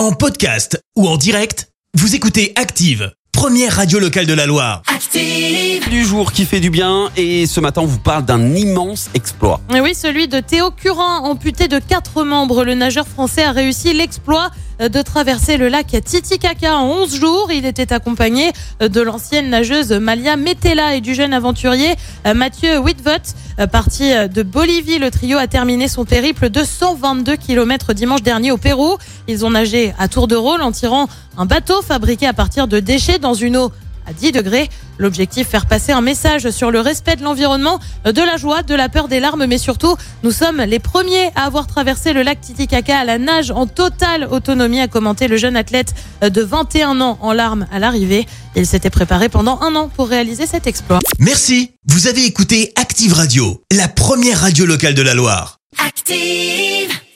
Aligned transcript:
En 0.00 0.12
podcast 0.12 0.82
ou 0.96 1.06
en 1.06 1.18
direct, 1.18 1.68
vous 1.92 2.14
écoutez 2.14 2.54
Active, 2.56 3.12
première 3.32 3.76
radio 3.76 3.98
locale 3.98 4.24
de 4.24 4.32
la 4.32 4.46
Loire. 4.46 4.80
Active. 4.86 5.86
du 5.90 6.06
jour 6.06 6.32
qui 6.32 6.46
fait 6.46 6.60
du 6.60 6.70
bien 6.70 7.10
et 7.18 7.44
ce 7.44 7.60
matin 7.60 7.82
on 7.82 7.86
vous 7.86 7.98
parle 7.98 8.24
d'un 8.24 8.54
immense 8.54 9.10
exploit. 9.12 9.60
Et 9.74 9.80
oui, 9.82 9.94
celui 9.94 10.26
de 10.26 10.40
Théo 10.40 10.70
Curin, 10.70 11.18
amputé 11.18 11.68
de 11.68 11.78
quatre 11.78 12.24
membres. 12.24 12.64
Le 12.64 12.72
nageur 12.72 13.06
français 13.06 13.42
a 13.42 13.52
réussi 13.52 13.92
l'exploit 13.92 14.50
de 14.80 15.02
traverser 15.02 15.56
le 15.56 15.68
lac 15.68 15.94
Titicaca 16.04 16.76
en 16.76 16.86
11 17.02 17.14
jours. 17.14 17.50
Il 17.52 17.66
était 17.66 17.92
accompagné 17.92 18.52
de 18.80 19.00
l'ancienne 19.00 19.50
nageuse 19.50 19.92
Malia 19.92 20.36
Metella 20.36 20.94
et 20.94 21.00
du 21.00 21.14
jeune 21.14 21.32
aventurier 21.32 21.94
Mathieu 22.34 22.78
Whitvot. 22.78 23.34
Parti 23.70 24.10
de 24.32 24.42
Bolivie, 24.42 24.98
le 24.98 25.10
trio 25.10 25.36
a 25.36 25.46
terminé 25.46 25.86
son 25.86 26.04
périple 26.04 26.48
de 26.48 26.64
122 26.64 27.36
km 27.36 27.92
dimanche 27.92 28.22
dernier 28.22 28.52
au 28.52 28.56
Pérou. 28.56 28.96
Ils 29.28 29.44
ont 29.44 29.50
nagé 29.50 29.92
à 29.98 30.08
tour 30.08 30.28
de 30.28 30.36
rôle 30.36 30.62
en 30.62 30.72
tirant 30.72 31.08
un 31.36 31.44
bateau 31.44 31.82
fabriqué 31.82 32.26
à 32.26 32.32
partir 32.32 32.66
de 32.66 32.80
déchets 32.80 33.18
dans 33.18 33.34
une 33.34 33.56
eau 33.56 33.72
à 34.10 34.12
10 34.12 34.32
degrés. 34.32 34.68
L'objectif, 34.98 35.48
faire 35.48 35.66
passer 35.66 35.92
un 35.92 36.00
message 36.00 36.50
sur 36.50 36.70
le 36.70 36.80
respect 36.80 37.16
de 37.16 37.22
l'environnement, 37.22 37.78
de 38.04 38.20
la 38.20 38.36
joie, 38.36 38.62
de 38.62 38.74
la 38.74 38.88
peur, 38.88 39.08
des 39.08 39.20
larmes, 39.20 39.46
mais 39.46 39.58
surtout, 39.58 39.96
nous 40.22 40.32
sommes 40.32 40.60
les 40.60 40.78
premiers 40.78 41.30
à 41.36 41.44
avoir 41.44 41.66
traversé 41.66 42.12
le 42.12 42.22
lac 42.22 42.40
Titicaca 42.40 42.98
à 42.98 43.04
la 43.04 43.18
nage 43.18 43.50
en 43.50 43.66
totale 43.66 44.28
autonomie, 44.30 44.80
a 44.80 44.88
commenté 44.88 45.28
le 45.28 45.36
jeune 45.36 45.56
athlète 45.56 45.94
de 46.22 46.42
21 46.42 47.00
ans 47.00 47.18
en 47.22 47.32
larmes 47.32 47.66
à 47.72 47.78
l'arrivée. 47.78 48.26
Il 48.56 48.66
s'était 48.66 48.90
préparé 48.90 49.28
pendant 49.28 49.60
un 49.60 49.74
an 49.76 49.88
pour 49.88 50.08
réaliser 50.08 50.46
cet 50.46 50.66
exploit. 50.66 50.98
Merci, 51.18 51.70
vous 51.86 52.08
avez 52.08 52.24
écouté 52.24 52.72
Active 52.76 53.12
Radio, 53.12 53.62
la 53.72 53.88
première 53.88 54.40
radio 54.40 54.66
locale 54.66 54.94
de 54.94 55.02
la 55.02 55.14
Loire. 55.14 55.58
Active. 55.78 56.99